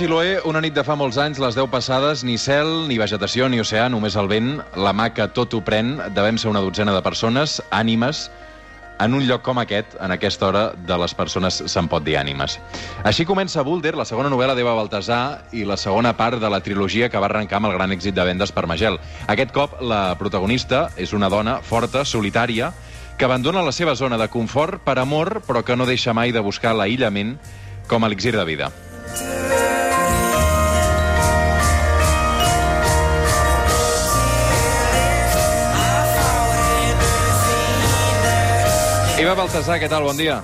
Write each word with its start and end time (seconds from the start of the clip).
Chiloé, 0.00 0.38
una 0.48 0.62
nit 0.64 0.72
de 0.72 0.80
fa 0.80 0.94
molts 0.96 1.18
anys, 1.20 1.36
les 1.42 1.52
10 1.58 1.66
passades, 1.68 2.22
ni 2.24 2.38
cel, 2.40 2.86
ni 2.88 2.96
vegetació, 2.96 3.50
ni 3.52 3.58
oceà, 3.60 3.82
només 3.92 4.14
el 4.16 4.30
vent, 4.30 4.54
la 4.80 4.94
mà 4.96 5.10
que 5.12 5.26
tot 5.36 5.52
ho 5.52 5.60
pren, 5.60 5.90
devem 6.16 6.38
ser 6.40 6.48
una 6.48 6.62
dotzena 6.64 6.94
de 6.96 7.02
persones, 7.04 7.58
ànimes, 7.68 8.22
en 9.04 9.18
un 9.18 9.26
lloc 9.28 9.44
com 9.44 9.60
aquest, 9.60 9.98
en 10.00 10.16
aquesta 10.16 10.48
hora, 10.48 10.64
de 10.88 10.98
les 11.02 11.12
persones 11.18 11.60
se'n 11.68 11.92
pot 11.92 12.00
dir 12.00 12.16
ànimes. 12.16 12.56
Així 13.04 13.28
comença 13.28 13.60
Boulder, 13.60 13.92
la 13.92 14.08
segona 14.08 14.32
novel·la 14.32 14.56
d'Eva 14.56 14.72
Baltasar 14.80 15.50
i 15.52 15.68
la 15.68 15.76
segona 15.76 16.16
part 16.16 16.40
de 16.40 16.48
la 16.48 16.64
trilogia 16.64 17.12
que 17.12 17.20
va 17.20 17.28
arrencar 17.28 17.60
amb 17.60 17.68
el 17.68 17.76
gran 17.76 17.92
èxit 17.92 18.16
de 18.16 18.24
vendes 18.24 18.56
per 18.56 18.64
Magel. 18.72 18.96
Aquest 19.28 19.52
cop, 19.52 19.82
la 19.84 20.14
protagonista 20.16 20.86
és 20.96 21.12
una 21.12 21.28
dona 21.28 21.60
forta, 21.60 22.08
solitària, 22.08 22.72
que 23.18 23.28
abandona 23.28 23.60
la 23.68 23.76
seva 23.76 24.00
zona 24.00 24.16
de 24.16 24.32
confort 24.32 24.80
per 24.80 24.96
amor, 24.96 25.42
però 25.44 25.60
que 25.60 25.76
no 25.76 25.84
deixa 25.84 26.16
mai 26.16 26.32
de 26.32 26.40
buscar 26.40 26.72
l'aïllament 26.72 27.36
com 27.84 28.00
a 28.00 28.08
elixir 28.08 28.32
de 28.32 28.48
vida. 28.48 28.72
Eva 39.20 39.34
Baltasar, 39.36 39.76
què 39.80 39.88
tal? 39.90 40.06
Bon 40.06 40.16
dia. 40.16 40.38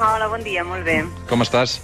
Hola, 0.00 0.28
bon 0.32 0.42
dia, 0.44 0.62
molt 0.64 0.84
bé. 0.86 1.02
Com 1.28 1.44
estàs? 1.44 1.76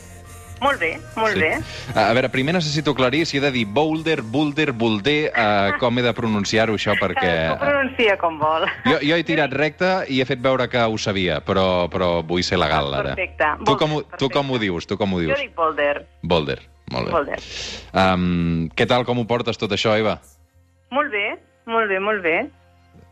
Molt 0.63 0.79
bé, 0.79 0.93
molt 1.19 1.35
bé. 1.43 1.57
A 1.99 2.13
veure, 2.15 2.29
primer 2.31 2.55
necessito 2.55 2.93
aclarir 2.95 3.25
si 3.27 3.37
he 3.37 3.43
de 3.43 3.51
dir 3.51 3.65
boulder, 3.67 4.21
boulder, 4.23 4.71
boulder, 4.73 5.33
uh, 5.35 5.75
com 5.83 5.99
he 5.99 6.05
de 6.07 6.13
pronunciar-ho 6.15 6.77
això, 6.79 6.95
perquè... 7.01 7.33
Ho 7.53 7.57
pronuncia 7.59 8.15
com 8.21 8.39
vol. 8.41 8.69
Jo, 8.87 9.01
jo 9.03 9.19
he 9.19 9.27
tirat 9.27 9.53
recte 9.59 9.91
i 10.15 10.21
he 10.23 10.27
fet 10.29 10.41
veure 10.45 10.69
que 10.71 10.85
ho 10.87 10.97
sabia, 11.03 11.41
però, 11.45 11.89
però 11.93 12.13
vull 12.25 12.47
ser 12.47 12.61
legal, 12.63 12.95
ara. 12.95 13.17
Perfecte. 13.17 13.51
Tu 13.67 13.77
com, 13.81 13.97
Boulder, 13.99 14.19
tu 14.23 14.31
com 14.31 14.47
ho 14.47 14.55
perfecte. 14.55 14.65
dius? 14.71 14.87
Tu 14.93 15.01
com 15.03 15.13
ho 15.17 15.21
Jo 15.21 15.27
dius? 15.27 15.43
dic 15.43 15.55
Boulder. 15.59 16.07
Boulder, 16.23 16.59
molt 16.95 17.11
bé. 17.11 17.17
Boulder. 17.19 17.41
Um, 18.07 18.71
què 18.79 18.87
tal, 18.89 19.05
com 19.09 19.19
ho 19.19 19.27
portes 19.27 19.59
tot 19.61 19.75
això, 19.75 19.99
Eva? 19.99 20.21
Molt 20.95 21.11
bé, 21.11 21.27
molt 21.67 21.91
bé, 21.91 21.99
molt 22.01 22.23
bé. 22.25 22.39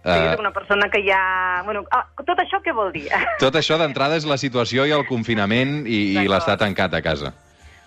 Uh... 0.04 0.14
Jo 0.14 0.30
soc 0.32 0.40
una 0.46 0.52
persona 0.56 0.88
que 0.88 1.02
ja... 1.04 1.20
Bueno, 1.66 1.84
ah, 1.92 2.06
tot 2.24 2.38
això 2.40 2.62
què 2.64 2.72
vol 2.72 2.92
dir? 2.92 3.08
tot 3.42 3.54
això 3.60 3.76
d'entrada 3.78 4.16
és 4.16 4.24
la 4.28 4.38
situació 4.40 4.86
i 4.88 4.96
el 4.96 5.06
confinament 5.08 5.84
i, 5.86 6.16
i 6.22 6.26
l'estar 6.28 6.56
tancat 6.60 6.94
a 6.94 7.02
casa. 7.04 7.32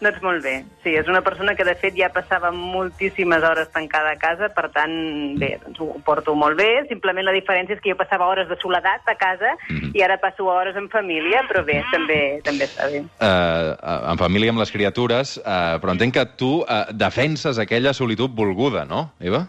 doncs 0.04 0.20
molt 0.20 0.44
bé. 0.44 0.58
Sí, 0.84 0.92
és 1.00 1.08
una 1.08 1.22
persona 1.24 1.54
que 1.56 1.64
de 1.64 1.78
fet 1.80 1.96
ja 1.96 2.10
passava 2.12 2.50
moltíssimes 2.52 3.40
hores 3.48 3.70
tancada 3.72 4.10
a 4.12 4.18
casa, 4.20 4.50
per 4.52 4.66
tant, 4.76 4.92
bé, 5.40 5.54
doncs 5.64 5.80
ho 5.80 5.88
porto 6.04 6.34
molt 6.36 6.58
bé. 6.60 6.84
Simplement 6.90 7.24
la 7.24 7.32
diferència 7.32 7.78
és 7.78 7.80
que 7.80 7.94
jo 7.94 7.96
passava 7.96 8.28
hores 8.28 8.50
de 8.50 8.58
soledat 8.60 9.08
a 9.08 9.16
casa 9.16 9.54
Mhm. 9.70 9.94
i 9.96 10.04
ara 10.04 10.18
passo 10.20 10.44
hores 10.52 10.76
en 10.76 10.90
família, 10.92 11.46
però 11.48 11.64
bé, 11.64 11.80
també 11.94 12.42
també 12.44 12.68
està 12.68 12.90
bé. 12.92 13.00
Uh, 13.16 14.12
en 14.12 14.20
família 14.20 14.52
amb 14.52 14.60
les 14.60 14.72
criatures, 14.76 15.38
uh, 15.40 15.80
però 15.80 15.96
entenc 15.96 16.14
que 16.20 16.26
tu 16.36 16.52
uh, 16.68 16.84
defenses 16.92 17.58
aquella 17.58 17.94
solitud 17.94 18.36
volguda, 18.36 18.84
no, 18.84 19.14
Eva? 19.22 19.48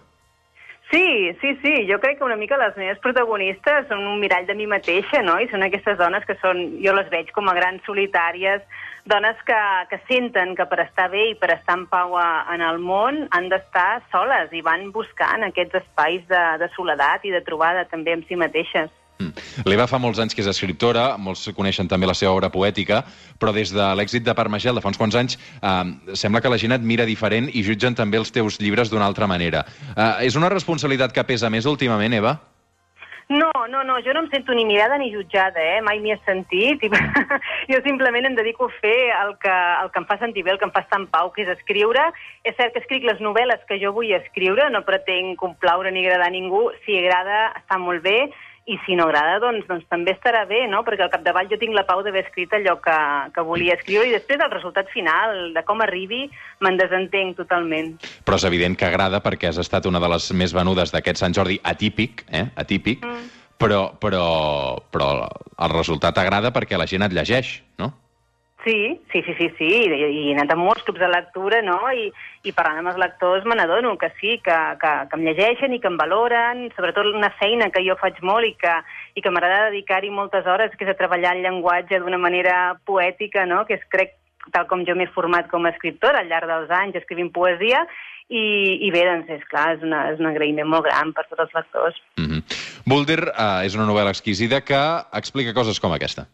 Sí, 0.95 1.35
sí, 1.41 1.59
sí. 1.61 1.89
Jo 1.91 1.99
crec 1.99 2.19
que 2.19 2.25
una 2.25 2.37
mica 2.37 2.55
les 2.57 2.77
meves 2.79 3.01
protagonistes 3.03 3.89
són 3.91 4.05
un 4.07 4.21
mirall 4.23 4.45
de 4.47 4.55
mi 4.55 4.69
mateixa, 4.71 5.25
no? 5.27 5.41
I 5.43 5.49
són 5.51 5.67
aquestes 5.67 5.99
dones 5.99 6.23
que 6.29 6.37
són, 6.39 6.61
jo 6.85 6.95
les 6.95 7.09
veig 7.11 7.33
com 7.35 7.51
a 7.51 7.55
grans 7.57 7.83
solitàries, 7.83 8.63
dones 9.11 9.41
que, 9.49 9.59
que 9.91 9.99
senten 10.07 10.55
que 10.55 10.69
per 10.71 10.85
estar 10.85 11.09
bé 11.11 11.25
i 11.33 11.35
per 11.41 11.51
estar 11.57 11.75
en 11.81 11.89
pau 11.91 12.15
a, 12.15 12.29
en 12.55 12.63
el 12.63 12.79
món 12.79 13.25
han 13.35 13.51
d'estar 13.51 14.05
soles 14.15 14.55
i 14.55 14.63
van 14.63 14.93
buscant 14.95 15.43
aquests 15.43 15.83
espais 15.83 16.23
de, 16.31 16.45
de 16.63 16.71
soledat 16.77 17.27
i 17.27 17.35
de 17.35 17.43
trobada 17.43 17.89
també 17.91 18.15
amb 18.15 18.31
si 18.31 18.39
mateixes. 18.39 18.95
Mm. 19.21 19.31
L'Eva 19.71 19.87
fa 19.87 20.01
molts 20.03 20.19
anys 20.23 20.35
que 20.35 20.43
és 20.43 20.51
escriptora, 20.51 21.15
molts 21.23 21.47
coneixen 21.57 21.91
també 21.91 22.09
la 22.11 22.17
seva 22.19 22.33
obra 22.35 22.51
poètica, 22.51 23.05
però 23.39 23.53
des 23.55 23.71
de 23.75 23.91
l'èxit 23.99 24.25
de 24.27 24.35
Parmagel 24.35 24.75
de 24.75 24.83
fa 24.83 24.91
uns 24.91 24.99
quants 24.99 25.19
anys 25.21 25.39
eh, 25.39 26.17
sembla 26.19 26.43
que 26.43 26.51
la 26.51 26.59
gent 26.59 26.75
et 26.75 26.83
mira 26.83 27.07
diferent 27.07 27.51
i 27.53 27.63
jutgen 27.67 27.95
també 27.95 28.19
els 28.19 28.35
teus 28.35 28.59
llibres 28.63 28.91
d'una 28.91 29.07
altra 29.07 29.31
manera. 29.31 29.63
Eh, 29.95 30.27
és 30.27 30.41
una 30.41 30.51
responsabilitat 30.51 31.15
que 31.15 31.27
pesa 31.31 31.53
més 31.53 31.71
últimament, 31.71 32.19
Eva? 32.19 32.39
No, 33.29 33.51
no, 33.71 33.83
no, 33.85 33.97
jo 34.05 34.13
no 34.13 34.21
em 34.21 34.27
sento 34.29 34.53
ni 34.53 34.67
mirada 34.69 34.99
ni 34.99 35.09
jutjada, 35.09 35.57
eh? 35.57 35.81
mai 35.81 36.01
m'hi 36.03 36.13
he 36.13 36.17
sentit. 36.27 36.83
I 36.85 36.91
jo 37.73 37.81
simplement 37.87 38.29
em 38.29 38.35
dedico 38.37 38.69
a 38.69 38.75
fer 38.83 38.99
el 39.17 39.33
que, 39.41 39.55
el 39.81 39.89
que 39.95 40.03
em 40.03 40.07
fa 40.11 40.19
sentir 40.21 40.45
bé, 40.45 40.53
el 40.53 40.61
que 40.61 40.69
em 40.69 40.75
fa 40.75 40.83
estar 40.85 41.01
en 41.01 41.07
pau, 41.09 41.31
que 41.33 41.47
és 41.47 41.53
escriure. 41.55 42.05
És 42.45 42.57
cert 42.59 42.75
que 42.75 42.83
escric 42.85 43.07
les 43.09 43.23
novel·les 43.25 43.65
que 43.69 43.81
jo 43.81 43.95
vull 43.97 44.13
escriure, 44.19 44.69
no 44.71 44.85
pretenc 44.85 45.39
complaure 45.41 45.93
ni 45.95 46.05
agradar 46.05 46.29
a 46.29 46.35
ningú. 46.37 46.67
Si 46.85 46.99
agrada, 47.01 47.47
està 47.63 47.81
molt 47.81 48.05
bé, 48.05 48.29
i 48.67 48.79
si 48.87 48.97
no 48.97 49.05
agrada, 49.05 49.37
doncs, 49.43 49.67
doncs 49.69 49.85
també 49.93 50.15
estarà 50.15 50.45
bé, 50.49 50.63
no? 50.71 50.81
Perquè 50.87 51.05
al 51.05 51.13
capdavall 51.13 51.51
jo 51.51 51.59
tinc 51.61 51.77
la 51.77 51.85
pau 51.85 52.01
d'haver 52.05 52.23
escrit 52.25 52.53
allò 52.57 52.79
que, 52.85 52.97
que 53.35 53.45
volia 53.45 53.77
escriure, 53.77 54.09
i 54.09 54.15
després 54.15 54.41
el 54.41 54.53
resultat 54.53 54.89
final, 54.93 55.53
de 55.53 55.63
com 55.69 55.85
arribi, 55.85 56.23
me'n 56.65 56.81
desentenc 56.81 57.37
totalment. 57.43 57.95
Però 58.25 58.41
és 58.41 58.47
evident 58.49 58.79
que 58.81 58.89
agrada 58.89 59.21
perquè 59.25 59.51
has 59.51 59.61
estat 59.61 59.89
una 59.91 60.01
de 60.01 60.09
les 60.15 60.31
més 60.33 60.57
venudes 60.57 60.95
d'aquest 60.95 61.21
Sant 61.21 61.37
Jordi 61.37 61.59
atípic, 61.61 62.25
eh? 62.33 62.47
atípic, 62.57 63.05
mm. 63.05 63.29
però, 63.61 63.83
però, 64.01 64.25
però 64.89 65.11
el 65.29 65.77
resultat 65.77 66.25
agrada 66.25 66.55
perquè 66.55 66.81
la 66.81 66.89
gent 66.89 67.05
et 67.05 67.13
llegeix, 67.13 67.59
no? 67.83 67.93
Sí, 68.65 68.99
sí, 69.13 69.21
sí, 69.27 69.35
sí, 69.37 69.51
sí, 69.59 69.67
i, 69.85 69.93
i 69.93 70.21
he 70.31 70.33
anat 70.33 70.55
a 70.55 70.57
molts 70.57 70.87
clubs 70.87 71.03
de 71.03 71.09
lectura, 71.13 71.61
no?, 71.61 71.77
i, 71.93 72.07
i 72.49 72.53
parlant 72.57 72.81
amb 72.81 72.95
els 72.95 73.01
lectors 73.03 73.45
me 73.45 73.59
n'adono 73.59 73.93
que 74.01 74.09
sí, 74.17 74.39
que, 74.45 74.57
que, 74.81 74.93
que 75.11 75.19
em 75.19 75.25
llegeixen 75.27 75.75
i 75.77 75.81
que 75.83 75.91
em 75.91 75.99
valoren, 76.01 76.63
sobretot 76.73 77.11
una 77.13 77.29
feina 77.37 77.69
que 77.75 77.85
jo 77.85 77.99
faig 78.01 78.23
molt 78.25 78.49
i 78.49 78.55
que, 78.57 78.79
i 79.15 79.25
que 79.25 79.33
m'agrada 79.35 79.69
dedicar-hi 79.69 80.09
moltes 80.09 80.49
hores, 80.49 80.73
que 80.79 80.89
és 80.89 80.95
a 80.95 80.97
treballar 80.97 81.35
el 81.37 81.45
llenguatge 81.45 82.01
d'una 82.01 82.21
manera 82.23 82.79
poètica, 82.89 83.45
no?, 83.45 83.67
que 83.69 83.77
és, 83.77 83.85
crec, 83.93 84.17
tal 84.57 84.65
com 84.71 84.87
jo 84.89 84.97
m'he 84.97 85.11
format 85.13 85.53
com 85.53 85.69
a 85.69 85.75
escriptora 85.75 86.25
al 86.25 86.33
llarg 86.33 86.49
dels 86.49 86.73
anys 86.73 86.97
escrivint 87.03 87.29
poesia, 87.37 87.85
i, 88.33 88.45
i 88.81 88.89
bé, 88.95 89.05
doncs, 89.05 89.29
és 89.29 89.45
clar, 89.51 89.75
és, 89.77 89.85
una, 89.85 90.07
és 90.15 90.21
un 90.23 90.31
agraïment 90.31 90.71
molt 90.73 90.89
gran 90.89 91.13
per 91.13 91.27
tots 91.29 91.45
els 91.45 91.53
lectors. 91.53 92.01
Mm 92.17 92.31
-hmm. 92.31 92.43
Boulder 92.89 93.21
eh, 93.29 93.67
és 93.67 93.77
una 93.77 93.85
novel·la 93.85 94.17
exquisida 94.17 94.65
que 94.65 94.83
explica 95.13 95.53
coses 95.53 95.81
com 95.81 95.93
aquesta. 95.93 96.25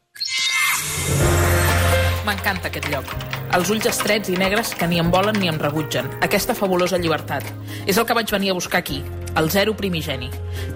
M'encanta 2.30 2.68
aquest 2.70 2.86
lloc. 2.92 3.08
Els 3.56 3.70
ulls 3.74 3.88
estrets 3.90 4.30
i 4.30 4.36
negres 4.38 4.68
que 4.78 4.86
ni 4.86 5.00
em 5.02 5.08
volen 5.10 5.34
ni 5.42 5.48
em 5.50 5.56
rebutgen. 5.58 6.06
Aquesta 6.22 6.54
fabulosa 6.54 7.00
llibertat. 7.02 7.42
És 7.90 7.98
el 7.98 8.06
que 8.06 8.14
vaig 8.14 8.30
venir 8.30 8.52
a 8.52 8.54
buscar 8.54 8.78
aquí, 8.78 9.00
el 9.34 9.50
zero 9.50 9.74
primigeni. 9.74 10.28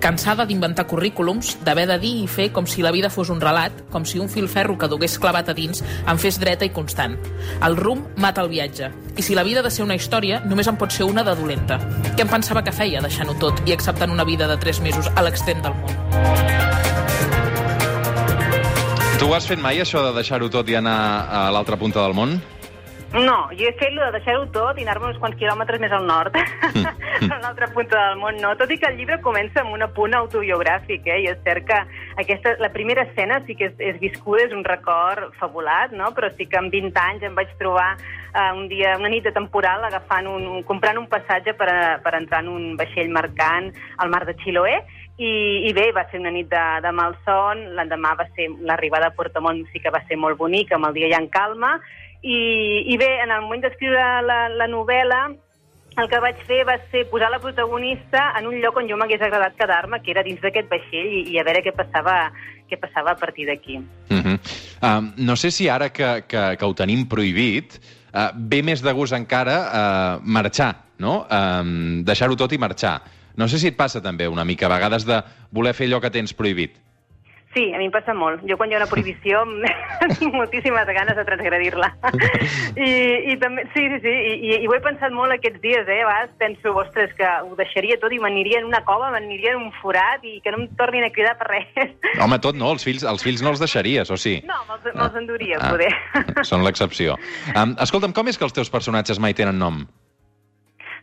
Cansada 0.03 0.49
d'inventar 0.51 0.89
currículums, 0.91 1.53
d'haver 1.63 1.87
de 1.93 2.01
dir 2.03 2.13
i 2.25 2.27
fer 2.27 2.49
com 2.57 2.67
si 2.67 2.83
la 2.83 2.91
vida 2.91 3.07
fos 3.07 3.31
un 3.31 3.39
relat, 3.39 3.85
com 3.95 4.03
si 4.03 4.19
un 4.19 4.33
filferro 4.33 4.75
que 4.79 4.91
dugués 4.91 5.15
clavat 5.23 5.53
a 5.53 5.55
dins 5.55 5.85
em 6.11 6.19
fes 6.19 6.41
dreta 6.43 6.67
i 6.67 6.75
constant. 6.75 7.15
El 7.63 7.79
rum 7.79 8.03
mata 8.17 8.43
el 8.43 8.51
viatge. 8.51 8.91
I 9.15 9.23
si 9.23 9.39
la 9.39 9.47
vida 9.47 9.63
ha 9.63 9.69
de 9.69 9.71
ser 9.71 9.87
una 9.87 9.95
història, 9.95 10.43
només 10.43 10.67
en 10.67 10.81
pot 10.81 10.91
ser 10.91 11.07
una 11.07 11.23
de 11.23 11.39
dolenta. 11.39 11.79
Què 12.17 12.27
em 12.27 12.35
pensava 12.35 12.67
que 12.67 12.75
feia, 12.75 13.05
deixant-ho 13.05 13.39
tot 13.39 13.63
i 13.63 13.79
acceptant 13.79 14.11
una 14.11 14.27
vida 14.27 14.51
de 14.51 14.59
tres 14.59 14.83
mesos 14.83 15.07
a 15.15 15.23
l'extrem 15.23 15.63
del 15.63 15.79
món? 15.79 16.64
Tu 19.25 19.31
has 19.33 19.47
fet 19.49 19.57
mai 19.57 19.79
això 19.81 20.03
de 20.05 20.11
deixar-ho 20.13 20.51
tot 20.53 20.69
i 20.69 20.75
anar 20.77 20.99
a 21.33 21.39
l'altra 21.55 21.79
punta 21.81 22.03
del 22.03 22.13
món? 22.13 22.35
No, 23.15 23.49
jo 23.55 23.69
he 23.69 23.73
fet 23.79 23.93
lo 23.95 24.03
de 24.03 24.17
deixar-ho 24.17 24.49
tot 24.51 24.79
i 24.81 24.83
anar-me 24.83 25.13
uns 25.13 25.21
quants 25.23 25.37
quilòmetres 25.39 25.79
més 25.79 25.93
al 25.95 26.03
nord, 26.09 26.35
a 27.35 27.37
l'altra 27.45 27.69
punta 27.71 27.95
del 28.09 28.17
món, 28.19 28.41
no. 28.43 28.51
Tot 28.59 28.73
i 28.75 28.79
que 28.83 28.89
el 28.91 28.99
llibre 28.99 29.21
comença 29.23 29.63
amb 29.63 29.77
un 29.77 29.87
apunt 29.87 30.17
autobiogràfic, 30.19 31.07
eh? 31.07 31.21
i 31.23 31.29
és 31.31 31.39
cert 31.47 31.69
que 31.69 31.79
aquesta, 32.25 32.57
la 32.59 32.73
primera 32.75 33.05
escena 33.07 33.39
sí 33.47 33.55
que 33.55 33.69
és, 33.71 33.79
és 33.79 34.01
viscuda, 34.03 34.49
és 34.49 34.57
un 34.57 34.67
record 34.67 35.31
fabulat, 35.39 35.95
no? 35.95 36.11
però 36.17 36.33
sí 36.35 36.49
que 36.51 36.59
amb 36.59 36.75
20 36.75 36.99
anys 37.05 37.29
em 37.31 37.39
vaig 37.39 37.55
trobar 37.63 37.93
eh, 37.95 38.51
un 38.51 38.67
dia, 38.73 38.97
una 38.99 39.13
nit 39.15 39.23
de 39.31 39.35
temporal, 39.37 39.87
agafant 39.87 40.27
un, 40.35 40.51
un, 40.57 40.67
comprant 40.67 40.99
un 40.99 41.07
passatge 41.07 41.55
per, 41.55 41.71
a, 41.71 41.81
per 42.03 42.17
entrar 42.19 42.43
en 42.43 42.51
un 42.51 42.69
vaixell 42.81 43.15
mercant 43.15 43.71
al 44.03 44.11
mar 44.11 44.25
de 44.27 44.35
Chiloé, 44.43 44.81
i, 45.23 45.69
i 45.69 45.71
bé, 45.71 45.93
va 45.95 46.03
ser 46.11 46.19
una 46.19 46.33
nit 46.35 46.49
de, 46.51 46.63
de 46.83 46.91
malson, 46.91 47.61
l'endemà 47.77 48.17
va 48.19 48.27
ser 48.35 48.49
l'arribada 48.67 49.13
a 49.13 49.15
Puerto 49.15 49.39
Montt 49.39 49.71
sí 49.71 49.79
que 49.79 49.93
va 49.95 50.03
ser 50.09 50.19
molt 50.19 50.41
bonica, 50.41 50.75
amb 50.75 50.89
el 50.89 50.99
dia 50.99 51.13
ja 51.15 51.23
en 51.23 51.31
calma, 51.31 51.77
i, 52.25 52.39
i 52.89 52.97
bé, 52.97 53.11
en 53.23 53.31
el 53.31 53.43
moment 53.45 53.61
d'escriure 53.67 54.05
la, 54.25 54.39
la 54.49 54.69
novel·la, 54.71 55.27
el 56.01 56.09
que 56.11 56.21
vaig 56.23 56.41
fer 56.49 56.63
va 56.67 56.77
ser 56.91 57.05
posar 57.11 57.29
la 57.31 57.39
protagonista 57.43 58.31
en 58.39 58.49
un 58.51 58.57
lloc 58.63 58.81
on 58.81 58.89
jo 58.91 58.97
m'hagués 58.99 59.23
agradat 59.23 59.55
quedar-me, 59.59 60.01
que 60.03 60.11
era 60.15 60.25
dins 60.27 60.41
d'aquest 60.43 60.71
vaixell, 60.71 61.11
i, 61.21 61.21
i 61.35 61.39
a 61.39 61.45
veure 61.47 61.63
què 61.63 61.75
passava, 61.77 62.17
què 62.71 62.79
passava 62.81 63.13
a 63.13 63.19
partir 63.21 63.47
d'aquí. 63.51 63.79
Uh 64.11 64.23
-huh. 64.23 64.39
uh, 64.83 65.03
no 65.17 65.37
sé 65.37 65.51
si 65.51 65.69
ara 65.69 65.91
que, 65.91 66.25
que, 66.27 66.57
que 66.59 66.65
ho 66.65 66.75
tenim 66.75 67.07
prohibit, 67.07 67.79
uh, 68.15 68.31
ve 68.35 68.63
més 68.63 68.83
de 68.83 68.93
gust 68.93 69.13
encara 69.13 69.59
uh, 69.61 70.21
marxar, 70.25 70.75
no? 70.99 71.27
Um, 71.31 72.03
Deixar-ho 72.05 72.37
tot 72.37 72.53
i 72.53 72.59
marxar. 72.59 73.03
No 73.37 73.49
sé 73.49 73.59
si 73.59 73.69
et 73.69 73.77
passa 73.77 74.01
també 74.01 74.29
una 74.29 74.45
mica, 74.45 74.67
a 74.67 74.75
vegades, 74.75 75.05
de 75.05 75.23
voler 75.51 75.75
fer 75.75 75.87
allò 75.87 76.01
que 76.01 76.11
tens 76.11 76.33
prohibit. 76.33 76.79
Sí, 77.55 77.69
a 77.73 77.79
mi 77.79 77.87
em 77.87 77.93
passa 77.95 78.13
molt. 78.19 78.43
Jo 78.51 78.57
quan 78.59 78.71
hi 78.71 78.75
ha 78.75 78.81
una 78.81 78.91
prohibició 78.91 79.45
tinc 80.19 80.35
moltíssimes 80.35 80.89
ganes 80.97 81.17
de 81.17 81.25
transgredir-la. 81.29 81.91
I, 82.89 82.91
I 83.31 83.37
també, 83.43 83.65
sí, 83.77 83.87
sí, 83.93 84.01
sí, 84.03 84.15
i, 84.35 84.57
i 84.59 84.67
ho 84.67 84.75
he 84.75 84.83
pensat 84.83 85.15
molt 85.15 85.37
aquests 85.37 85.63
dies, 85.63 85.87
eh? 85.87 86.01
A 86.03 86.11
vegades 86.11 86.35
penso, 86.43 86.75
ostres, 86.83 87.15
que 87.19 87.31
ho 87.47 87.55
deixaria 87.59 87.99
tot 88.03 88.13
i 88.13 88.21
m'aniria 88.23 88.61
en 88.61 88.69
una 88.71 88.83
cova, 88.87 89.13
m'aniria 89.15 89.55
en 89.55 89.69
un 89.69 89.73
forat 89.81 90.27
i 90.27 90.41
que 90.43 90.55
no 90.55 90.65
em 90.65 90.69
tornin 90.81 91.07
a 91.07 91.13
cridar 91.15 91.37
per 91.39 91.53
res. 91.53 91.95
Home, 92.19 92.41
tot 92.43 92.59
no, 92.59 92.75
els 92.75 92.87
fills, 92.87 93.07
els 93.07 93.23
fills 93.23 93.45
no 93.45 93.55
els 93.55 93.63
deixaries, 93.63 94.11
o 94.11 94.19
sí? 94.19 94.41
No, 94.49 94.59
me'ls 94.69 95.15
me 95.15 95.23
enduria, 95.23 95.61
ah, 95.63 95.75
poder. 95.75 95.93
Són 96.51 96.67
l'excepció. 96.67 97.19
Um, 97.55 97.79
escolta'm, 97.85 98.17
com 98.17 98.31
és 98.31 98.41
que 98.41 98.49
els 98.49 98.57
teus 98.57 98.73
personatges 98.73 99.23
mai 99.23 99.37
tenen 99.39 99.63
nom? 99.63 99.85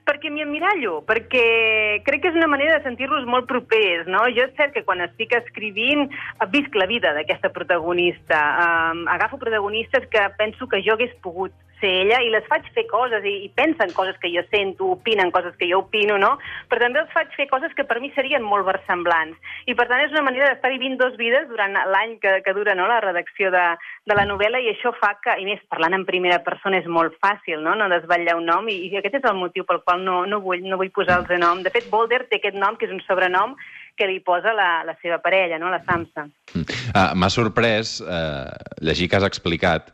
Perquè 0.08 0.32
m'hi 0.32 0.44
emmirallo, 0.44 1.02
perquè 1.08 2.02
crec 2.06 2.24
que 2.24 2.32
és 2.32 2.38
una 2.40 2.50
manera 2.52 2.78
de 2.78 2.86
sentir-los 2.86 3.26
molt 3.30 3.48
propers, 3.50 4.08
no? 4.10 4.24
Jo 4.36 4.48
és 4.48 4.56
cert 4.58 4.74
que 4.76 4.86
quan 4.88 5.04
estic 5.06 5.36
escrivint 5.38 6.08
visc 6.54 6.76
la 6.76 6.90
vida 6.90 7.14
d'aquesta 7.18 7.52
protagonista. 7.54 8.40
Um, 8.66 9.06
agafo 9.12 9.40
protagonistes 9.42 10.08
que 10.12 10.24
penso 10.38 10.68
que 10.68 10.82
jo 10.86 10.98
hagués 10.98 11.14
pogut 11.26 11.54
ser 11.82 11.92
ella 12.06 12.22
i 12.24 12.30
les 12.32 12.46
faig 12.48 12.68
fer 12.76 12.86
coses 12.90 13.26
i, 13.28 13.34
i 13.48 13.50
pensen 13.58 13.92
coses 13.98 14.16
que 14.22 14.32
jo 14.32 14.44
sento, 14.50 14.94
opinen 14.96 15.34
coses 15.36 15.56
que 15.60 15.68
jo 15.70 15.82
opino, 15.84 16.18
no? 16.22 16.36
Però 16.70 16.86
també 16.86 17.02
els 17.02 17.12
faig 17.12 17.34
fer 17.36 17.48
coses 17.52 17.74
que 17.76 17.86
per 17.90 18.00
mi 18.00 18.12
serien 18.16 18.46
molt 18.46 18.68
versemblants. 18.70 19.36
I 19.68 19.76
per 19.78 19.88
tant 19.90 20.04
és 20.06 20.14
una 20.14 20.24
manera 20.30 20.52
d'estar 20.52 20.72
vivint 20.74 20.96
dos 21.02 21.18
vides 21.20 21.50
durant 21.50 21.76
l'any 21.76 22.18
que, 22.24 22.38
que 22.46 22.56
dura 22.56 22.76
no? 22.78 22.88
la 22.88 23.02
redacció 23.04 23.52
de, 23.52 23.66
de 24.08 24.18
la 24.18 24.28
novel·la 24.30 24.62
i 24.64 24.72
això 24.72 24.94
fa 25.02 25.16
que, 25.24 25.36
i 25.42 25.48
més 25.50 25.62
parlant 25.74 25.98
en 25.98 26.08
primera 26.08 26.40
persona 26.46 26.80
és 26.80 26.88
molt 26.88 27.18
fàcil, 27.24 27.60
no? 27.66 27.76
No 27.76 27.90
desvetllar 27.92 28.38
un 28.40 28.48
nom 28.50 28.72
i, 28.72 28.78
i 28.88 28.98
aquest 29.02 29.20
és 29.22 29.30
el 29.30 29.38
motiu 29.42 29.68
pel 29.68 29.84
qual 29.84 30.06
no, 30.06 30.24
no, 30.30 30.42
vull, 30.46 30.64
no 30.64 30.80
vull 30.80 30.94
posar 30.96 31.22
el 31.26 31.40
nom. 31.42 31.66
De 31.66 31.74
fet, 31.74 31.90
Boulder 31.92 32.26
té 32.30 32.40
aquest 32.40 32.58
nom 32.58 32.78
que 32.78 32.88
és 32.88 32.96
un 32.96 33.04
sobrenom 33.08 33.58
que 33.98 34.08
li 34.08 34.20
posa 34.24 34.54
la, 34.56 34.82
la 34.88 34.96
seva 35.02 35.20
parella, 35.22 35.60
no? 35.62 35.70
la 35.70 35.82
Samsa. 35.86 36.26
Mm. 36.54 36.66
Uh, 36.92 37.08
M'ha 37.20 37.30
sorprès 37.34 38.00
uh, 38.02 38.50
llegir 38.82 39.10
que 39.12 39.20
has 39.20 39.28
explicat 39.28 39.92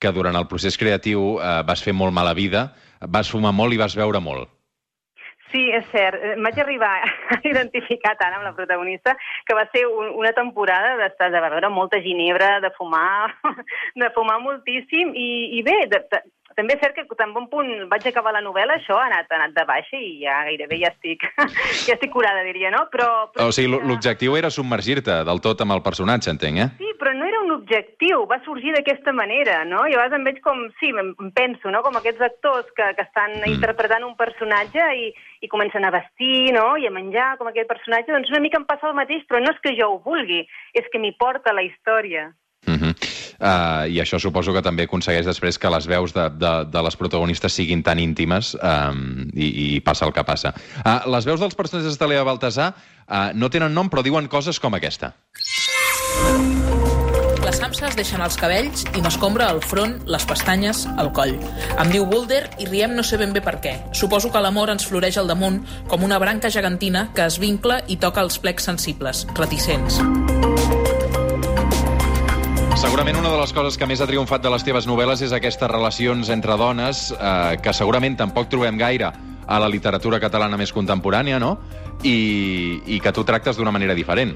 que 0.00 0.12
durant 0.12 0.36
el 0.36 0.48
procés 0.50 0.76
creatiu 0.78 1.38
eh, 1.40 1.62
vas 1.66 1.82
fer 1.82 1.94
molt 1.96 2.14
mala 2.14 2.34
vida, 2.36 2.68
vas 3.00 3.30
fumar 3.32 3.54
molt 3.56 3.74
i 3.74 3.80
vas 3.80 3.96
beure 3.96 4.20
molt. 4.20 4.52
Sí, 5.52 5.62
és 5.70 5.84
cert. 5.92 6.18
Eh, 6.20 6.34
vaig 6.42 6.58
arribar 6.60 6.92
a 7.06 7.38
identificar 7.52 8.16
tant 8.20 8.34
amb 8.36 8.46
la 8.48 8.54
protagonista 8.56 9.14
que 9.46 9.56
va 9.56 9.66
ser 9.72 9.86
un, 9.86 10.10
una 10.18 10.32
temporada 10.36 10.96
d'estar 11.00 11.30
de 11.32 11.42
beure 11.44 11.70
molta 11.72 12.00
ginebra, 12.02 12.56
de 12.60 12.72
fumar, 12.78 13.34
de 14.02 14.10
fumar 14.16 14.40
moltíssim 14.42 15.14
i, 15.14 15.28
i 15.58 15.62
bé, 15.66 15.78
de, 15.92 16.02
de, 16.12 16.22
també 16.56 16.74
és 16.76 16.80
cert 16.82 16.96
que 16.96 17.18
tan 17.18 17.34
bon 17.36 17.46
punt 17.52 17.68
vaig 17.90 18.06
acabar 18.08 18.32
la 18.34 18.42
novel·la, 18.44 18.78
això 18.80 18.96
ha 18.96 19.06
anat, 19.10 19.28
ha 19.30 19.38
anat 19.38 19.54
de 19.56 19.64
baixa 19.68 19.98
i 20.00 20.16
ja 20.22 20.40
gairebé 20.48 20.80
ja 20.80 20.90
estic, 20.94 21.26
ja 21.86 21.94
estic 21.94 22.12
curada, 22.14 22.42
diria, 22.46 22.72
no? 22.74 22.86
Però, 22.92 23.08
però 23.34 23.50
o 23.50 23.54
sigui, 23.54 23.76
l'objectiu 23.76 24.38
era 24.40 24.50
submergir-te 24.52 25.20
del 25.28 25.42
tot 25.44 25.62
amb 25.62 25.76
el 25.76 25.84
personatge, 25.84 26.32
entenc, 26.32 26.62
eh? 26.64 26.68
Sí, 26.80 26.94
però 27.00 27.12
no 27.16 27.28
era 27.28 27.35
un 27.56 27.62
objectiu, 27.62 28.26
va 28.28 28.38
sorgir 28.44 28.72
d'aquesta 28.74 29.12
manera, 29.12 29.64
no? 29.64 29.84
I 29.86 29.94
a 29.94 30.00
vegades 30.00 30.18
em 30.18 30.24
veig 30.24 30.40
com, 30.44 30.62
sí, 30.80 30.92
em 30.92 31.30
penso, 31.34 31.70
no? 31.72 31.82
Com 31.82 31.96
aquests 31.96 32.22
actors 32.28 32.68
que, 32.76 32.92
que 32.96 33.04
estan 33.06 33.38
mm. 33.40 33.52
interpretant 33.56 34.04
un 34.04 34.16
personatge 34.16 34.86
i, 35.00 35.10
i 35.40 35.48
comencen 35.48 35.84
a 35.84 35.92
vestir, 35.94 36.52
no?, 36.56 36.76
i 36.76 36.86
a 36.86 36.94
menjar 36.94 37.36
com 37.40 37.48
aquest 37.50 37.68
personatge, 37.70 38.12
doncs 38.12 38.32
una 38.32 38.42
mica 38.44 38.60
em 38.60 38.66
passa 38.68 38.90
el 38.90 38.98
mateix, 38.98 39.24
però 39.28 39.40
no 39.42 39.52
és 39.54 39.62
que 39.64 39.76
jo 39.78 39.94
ho 39.94 40.02
vulgui, 40.04 40.44
és 40.76 40.90
que 40.92 41.00
m'hi 41.00 41.14
porta 41.18 41.54
la 41.56 41.64
història. 41.66 42.30
Mm 42.66 42.74
-hmm. 42.74 42.92
uh, 43.38 43.86
I 43.86 44.00
això 44.02 44.18
suposo 44.18 44.52
que 44.52 44.62
també 44.62 44.82
aconsegueix 44.82 45.24
després 45.24 45.58
que 45.58 45.70
les 45.70 45.86
veus 45.86 46.12
de, 46.12 46.28
de, 46.30 46.52
de 46.64 46.82
les 46.82 46.96
protagonistes 46.96 47.52
siguin 47.52 47.82
tan 47.82 47.98
íntimes 47.98 48.54
um, 48.54 49.30
i, 49.34 49.76
i 49.76 49.80
passa 49.80 50.04
el 50.04 50.12
que 50.12 50.24
passa. 50.24 50.52
Uh, 50.84 51.10
les 51.14 51.24
veus 51.24 51.40
dels 51.40 51.54
personatges 51.54 51.98
de 51.98 52.08
Lea 52.08 52.24
Baltasar 52.24 52.74
uh, 52.74 53.30
no 53.34 53.48
tenen 53.48 53.72
nom, 53.72 53.88
però 53.88 54.02
diuen 54.02 54.28
coses 54.28 54.58
com 54.58 54.74
aquesta. 54.74 55.14
Les 57.46 57.60
samses 57.62 57.94
deixen 57.94 58.18
els 58.24 58.34
cabells 58.34 58.80
i 58.98 59.00
m'escombra 59.04 59.46
el 59.54 59.60
front, 59.62 59.92
les 60.10 60.24
pestanyes, 60.26 60.80
el 60.98 61.12
coll. 61.14 61.36
Em 61.78 61.92
diu 61.92 62.02
Boulder 62.10 62.40
i 62.58 62.66
riem 62.66 62.96
no 62.96 63.04
sé 63.06 63.20
ben 63.20 63.30
bé 63.30 63.38
per 63.44 63.60
què. 63.62 63.76
Suposo 63.94 64.32
que 64.34 64.42
l'amor 64.42 64.72
ens 64.72 64.82
floreix 64.88 65.14
al 65.20 65.30
damunt 65.30 65.60
com 65.86 66.02
una 66.02 66.18
branca 66.18 66.50
gegantina 66.50 67.04
que 67.14 67.22
es 67.22 67.36
vincla 67.38 67.76
i 67.86 68.00
toca 68.02 68.24
els 68.26 68.40
plecs 68.42 68.66
sensibles, 68.66 69.22
reticents. 69.38 70.00
Segurament 72.82 73.22
una 73.22 73.30
de 73.30 73.38
les 73.38 73.54
coses 73.54 73.78
que 73.78 73.86
més 73.86 74.02
ha 74.02 74.10
triomfat 74.10 74.42
de 74.42 74.50
les 74.50 74.66
teves 74.66 74.90
novel·les 74.90 75.22
és 75.28 75.36
aquestes 75.38 75.70
relacions 75.70 76.34
entre 76.34 76.58
dones, 76.58 77.12
eh, 77.14 77.62
que 77.62 77.76
segurament 77.78 78.18
tampoc 78.18 78.50
trobem 78.50 78.74
gaire 78.82 79.14
a 79.46 79.62
la 79.62 79.70
literatura 79.70 80.18
catalana 80.18 80.58
més 80.58 80.74
contemporània, 80.74 81.38
no? 81.38 81.54
I, 82.02 82.82
i 82.90 82.98
que 82.98 83.14
tu 83.14 83.22
tractes 83.22 83.54
d'una 83.54 83.70
manera 83.70 83.94
diferent. 83.94 84.34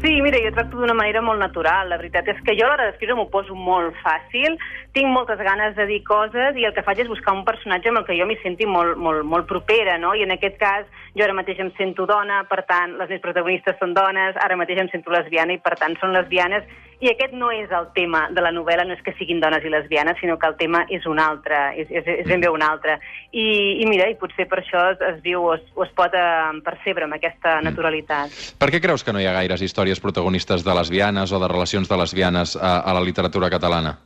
Sí, 0.00 0.22
mira, 0.22 0.38
jo 0.40 0.48
tracto 0.56 0.78
d'una 0.80 0.94
manera 0.96 1.20
molt 1.20 1.42
natural. 1.42 1.90
La 1.92 1.98
veritat 2.00 2.28
és 2.32 2.38
que 2.46 2.54
jo 2.56 2.64
a 2.64 2.70
l'hora 2.70 2.86
d'escriure 2.88 3.18
m'ho 3.18 3.26
poso 3.28 3.52
molt 3.52 3.92
fàcil, 4.00 4.56
tinc 4.96 5.12
moltes 5.12 5.42
ganes 5.44 5.76
de 5.76 5.84
dir 5.90 6.00
coses 6.08 6.56
i 6.56 6.64
el 6.64 6.72
que 6.72 6.84
faig 6.86 7.02
és 7.04 7.10
buscar 7.10 7.34
un 7.36 7.44
personatge 7.44 7.92
amb 7.92 8.00
el 8.00 8.06
que 8.08 8.16
jo 8.16 8.24
m'hi 8.24 8.38
senti 8.40 8.64
molt, 8.64 8.96
molt, 8.96 9.26
molt 9.28 9.48
propera, 9.50 9.98
no? 10.00 10.14
I 10.16 10.24
en 10.24 10.32
aquest 10.32 10.56
cas 10.62 10.88
jo 11.12 11.26
ara 11.26 11.36
mateix 11.36 11.60
em 11.60 11.68
sento 11.76 12.08
dona, 12.08 12.46
per 12.48 12.62
tant, 12.64 12.96
les 12.96 13.12
meves 13.12 13.26
protagonistes 13.26 13.76
són 13.76 13.92
dones, 13.92 14.40
ara 14.40 14.56
mateix 14.56 14.80
em 14.80 14.88
sento 14.88 15.12
lesbiana 15.12 15.52
i 15.52 15.60
per 15.60 15.76
tant 15.76 15.98
són 16.00 16.16
lesbianes 16.16 16.64
i 17.00 17.08
aquest 17.08 17.32
no 17.32 17.48
és 17.48 17.70
el 17.72 17.86
tema 17.96 18.26
de 18.28 18.42
la 18.44 18.50
novel·la, 18.52 18.84
no 18.84 18.92
és 18.92 19.00
que 19.00 19.14
siguin 19.16 19.40
dones 19.40 19.64
i 19.64 19.70
lesbianes, 19.72 20.18
sinó 20.20 20.36
que 20.38 20.48
el 20.50 20.56
tema 20.60 20.82
és 20.92 21.06
un 21.08 21.18
altre, 21.18 21.56
és, 21.80 21.88
és, 21.88 22.04
és 22.04 22.26
ben 22.28 22.42
bé 22.44 22.50
un 22.52 22.60
altre. 22.60 22.98
I, 23.32 23.46
i 23.80 23.86
mira, 23.88 24.04
i 24.12 24.18
potser 24.20 24.44
per 24.50 24.58
això 24.60 24.82
es, 24.92 25.00
es 25.08 25.22
viu 25.24 25.46
o 25.48 25.54
es, 25.54 25.64
o 25.72 25.86
es 25.86 25.94
pot 25.96 26.12
eh, 26.12 26.60
percebre 26.66 27.08
amb 27.08 27.16
aquesta 27.16 27.56
naturalitat. 27.64 28.36
Per 28.60 28.68
què 28.68 28.82
creus 28.84 29.04
que 29.06 29.14
no 29.16 29.22
hi 29.22 29.28
ha 29.30 29.32
gaires 29.38 29.64
històries 29.64 29.89
protagonistes 29.98 30.62
de 30.62 30.74
lesbianes 30.78 31.32
o 31.32 31.40
de 31.42 31.48
relacions 31.50 31.88
de 31.90 31.98
lesbianes 31.98 32.54
a, 32.54 32.78
a 32.78 32.94
la 32.94 33.02
literatura 33.02 33.50
catalana? 33.50 33.96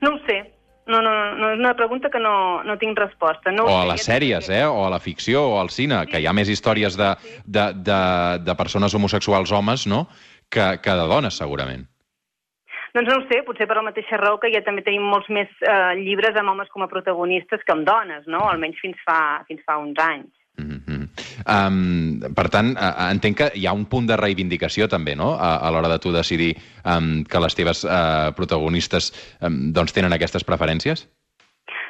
No 0.00 0.16
ho 0.16 0.18
sé, 0.26 0.40
no, 0.90 0.98
no, 1.02 1.12
no, 1.36 1.52
és 1.54 1.60
una 1.60 1.76
pregunta 1.78 2.10
que 2.10 2.18
no, 2.18 2.64
no 2.66 2.76
tinc 2.80 2.98
resposta. 2.98 3.52
No 3.54 3.68
o 3.70 3.76
a 3.78 3.86
les 3.92 4.02
sèries, 4.08 4.50
eh? 4.50 4.64
o 4.66 4.82
a 4.86 4.90
la 4.90 4.98
ficció, 4.98 5.44
o 5.52 5.60
al 5.60 5.70
cine, 5.70 6.02
sí. 6.02 6.10
que 6.10 6.20
hi 6.20 6.26
ha 6.26 6.34
més 6.34 6.50
històries 6.50 6.98
de, 6.98 7.12
de, 7.46 7.68
de, 7.86 8.02
de 8.42 8.58
persones 8.58 8.96
homosexuals 8.98 9.52
homes 9.54 9.86
no? 9.86 10.06
que, 10.50 10.66
que 10.82 10.98
de 10.98 11.06
dones, 11.14 11.38
segurament. 11.38 11.86
Doncs 12.90 13.06
no 13.06 13.20
ho 13.20 13.26
sé, 13.30 13.44
potser 13.46 13.68
per 13.70 13.76
la 13.78 13.86
mateixa 13.86 14.18
raó 14.18 14.40
que 14.42 14.50
ja 14.50 14.64
també 14.66 14.82
tenim 14.82 15.04
molts 15.06 15.28
més 15.30 15.50
eh, 15.62 15.94
llibres 16.00 16.34
amb 16.40 16.50
homes 16.50 16.70
com 16.74 16.82
a 16.82 16.90
protagonistes 16.90 17.62
que 17.62 17.74
amb 17.76 17.86
dones, 17.86 18.26
no? 18.26 18.42
Almenys 18.50 18.80
fins 18.82 18.98
fa, 19.06 19.44
fins 19.46 19.62
fa 19.66 19.78
uns 19.78 20.00
anys. 20.02 20.32
Mm 20.58 20.80
-hmm. 20.82 21.29
Um, 21.44 22.20
per 22.36 22.48
tant, 22.52 22.74
uh, 22.74 22.90
entenc 23.10 23.38
que 23.38 23.48
hi 23.54 23.66
ha 23.66 23.76
un 23.76 23.86
punt 23.90 24.08
de 24.10 24.18
reivindicació 24.20 24.88
també, 24.88 25.16
no?, 25.16 25.34
a, 25.36 25.56
a 25.60 25.70
l'hora 25.70 25.92
de 25.92 26.00
tu 26.02 26.12
decidir 26.14 26.52
um, 26.84 27.22
que 27.24 27.42
les 27.42 27.56
teves 27.58 27.84
uh, 27.86 28.30
protagonistes 28.36 29.12
um, 29.40 29.70
doncs 29.74 29.96
tenen 29.96 30.16
aquestes 30.16 30.46
preferències? 30.46 31.06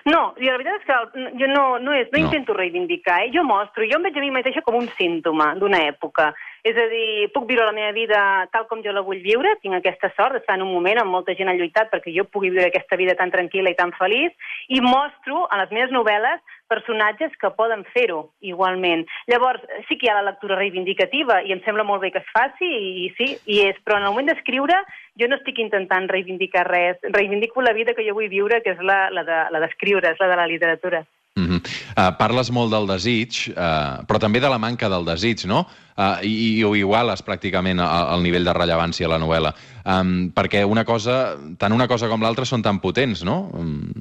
No, 0.09 0.31
i 0.41 0.49
la 0.49 0.57
veritat 0.57 0.81
és 0.81 0.87
que 0.89 1.25
jo 1.37 1.49
no, 1.51 1.65
no, 1.83 1.93
és, 1.93 2.09
no, 2.09 2.17
no. 2.17 2.23
intento 2.25 2.55
reivindicar, 2.57 3.19
eh? 3.27 3.33
jo 3.35 3.43
mostro, 3.45 3.85
jo 3.85 3.99
em 3.99 4.07
veig 4.07 4.17
a 4.17 4.23
mi 4.25 4.31
mateixa 4.33 4.63
com 4.65 4.79
un 4.79 4.89
símptoma 4.97 5.53
d'una 5.61 5.83
època. 5.91 6.31
És 6.65 6.77
a 6.77 6.87
dir, 6.93 7.29
puc 7.35 7.47
viure 7.49 7.67
la 7.69 7.77
meva 7.77 7.93
vida 7.97 8.23
tal 8.53 8.67
com 8.69 8.83
jo 8.85 8.93
la 8.97 9.05
vull 9.05 9.21
viure, 9.25 9.55
tinc 9.61 9.77
aquesta 9.77 10.11
sort 10.17 10.37
d'estar 10.37 10.57
en 10.59 10.65
un 10.67 10.73
moment 10.73 11.03
on 11.03 11.13
molta 11.13 11.37
gent 11.37 11.53
ha 11.53 11.57
lluitat 11.57 11.93
perquè 11.93 12.13
jo 12.17 12.27
pugui 12.29 12.53
viure 12.53 12.69
aquesta 12.69 12.97
vida 13.01 13.17
tan 13.17 13.33
tranquil·la 13.33 13.73
i 13.73 13.79
tan 13.79 13.93
feliç, 13.97 14.33
i 14.69 14.81
mostro 14.85 15.47
a 15.49 15.61
les 15.63 15.73
meves 15.77 15.93
novel·les 15.93 16.41
personatges 16.71 17.35
que 17.41 17.51
poden 17.59 17.85
fer-ho 17.95 18.23
igualment. 18.41 19.05
Llavors, 19.31 19.63
sí 19.89 19.99
que 19.99 20.07
hi 20.07 20.13
ha 20.13 20.19
la 20.21 20.29
lectura 20.31 20.59
reivindicativa 20.61 21.43
i 21.43 21.55
em 21.57 21.63
sembla 21.67 21.87
molt 21.87 22.05
bé 22.07 22.13
que 22.15 22.23
es 22.23 22.33
faci, 22.33 22.71
i, 22.71 22.91
i 23.05 23.13
sí, 23.19 23.31
i 23.51 23.63
és, 23.69 23.79
però 23.85 23.99
en 23.99 24.07
el 24.07 24.15
moment 24.15 24.31
d'escriure 24.31 24.79
jo 25.21 25.29
no 25.29 25.41
estic 25.41 25.59
intentant 25.61 26.09
reivindicar 26.09 26.67
res, 26.71 27.01
reivindico 27.13 27.65
la 27.67 27.75
vida 27.77 27.97
que 27.97 28.07
jo 28.07 28.17
vull 28.17 28.31
viure, 28.33 28.63
que 28.65 28.77
és 28.77 28.85
la, 28.87 29.09
la 29.11 29.27
d'escriure, 29.27 30.07
de, 30.07 30.13
la 30.13 30.15
és 30.15 30.23
la 30.23 30.31
de 30.31 30.39
la 30.39 30.51
literatura. 30.51 31.05
Mm 31.37 31.47
-hmm. 31.47 31.61
uh, 31.63 32.17
parles 32.19 32.51
molt 32.51 32.71
del 32.73 32.87
desig, 32.87 33.55
uh, 33.55 34.03
però 34.07 34.19
també 34.19 34.41
de 34.41 34.49
la 34.49 34.59
manca 34.59 34.89
del 34.89 35.05
desig, 35.05 35.47
no? 35.47 35.67
Uh, 35.97 36.19
i, 36.23 36.59
I 36.59 36.65
ho 36.65 36.75
iguales 36.75 37.23
pràcticament 37.25 37.81
al 37.81 38.23
nivell 38.23 38.45
de 38.45 38.53
rellevància 38.53 39.07
a 39.07 39.11
la 39.11 39.19
novel·la. 39.19 39.55
Um, 39.85 40.33
perquè 40.35 40.65
una 40.65 40.85
cosa, 40.85 41.37
tant 41.59 41.73
una 41.73 41.87
cosa 41.87 42.09
com 42.09 42.23
l'altra 42.23 42.45
són 42.45 42.63
tan 42.63 42.81
potents, 42.81 43.25
no? 43.25 43.51
Um... 43.55 43.93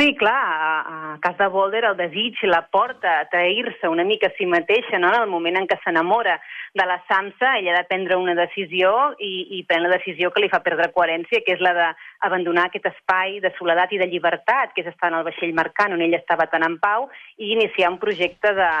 Sí, 0.00 0.14
clar, 0.16 0.32
a, 0.32 1.12
a 1.12 1.18
cas 1.20 1.36
de 1.36 1.46
Boulder 1.52 1.82
el 1.84 1.96
desig 1.98 2.38
la 2.48 2.62
porta 2.72 3.18
a 3.20 3.26
trair-se 3.28 3.86
una 3.86 4.00
mica 4.02 4.30
a 4.30 4.32
si 4.38 4.46
mateixa, 4.48 4.96
no?, 4.96 5.10
en 5.12 5.26
el 5.26 5.28
moment 5.28 5.58
en 5.60 5.66
què 5.68 5.76
s'enamora 5.82 6.38
de 6.72 6.86
la 6.88 6.96
Samsa, 7.04 7.50
ella 7.58 7.74
ha 7.74 7.82
de 7.82 7.88
prendre 7.90 8.16
una 8.16 8.32
decisió 8.38 8.94
i, 9.20 9.58
i 9.58 9.60
pren 9.68 9.84
la 9.84 9.92
decisió 9.92 10.30
que 10.32 10.40
li 10.40 10.48
fa 10.48 10.62
perdre 10.64 10.88
coherència, 10.94 11.42
que 11.44 11.52
és 11.52 11.60
la 11.60 11.74
d'abandonar 11.76 12.70
aquest 12.70 12.88
espai 12.94 13.42
de 13.44 13.52
soledat 13.58 13.92
i 13.92 14.00
de 14.00 14.08
llibertat, 14.08 14.72
que 14.72 14.80
és 14.80 14.88
estar 14.88 15.12
en 15.12 15.18
el 15.18 15.26
vaixell 15.28 15.52
mercant, 15.52 15.92
on 15.92 16.00
ella 16.00 16.22
estava 16.22 16.48
tan 16.48 16.64
en 16.64 16.80
pau, 16.80 17.10
i 17.36 17.52
iniciar 17.52 17.92
un 17.92 18.00
projecte 18.00 18.54
de, 18.56 18.72